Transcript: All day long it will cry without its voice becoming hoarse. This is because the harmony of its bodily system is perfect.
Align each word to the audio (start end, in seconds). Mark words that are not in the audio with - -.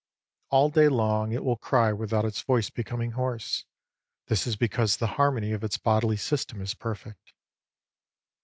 All 0.49 0.71
day 0.71 0.89
long 0.89 1.31
it 1.31 1.43
will 1.43 1.57
cry 1.57 1.93
without 1.93 2.25
its 2.25 2.41
voice 2.41 2.71
becoming 2.71 3.11
hoarse. 3.11 3.65
This 4.29 4.47
is 4.47 4.55
because 4.55 4.97
the 4.97 5.05
harmony 5.21 5.51
of 5.51 5.63
its 5.63 5.77
bodily 5.77 6.17
system 6.17 6.59
is 6.59 6.73
perfect. 6.73 7.33